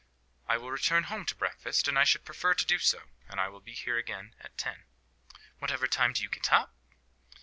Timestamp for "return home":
0.71-1.27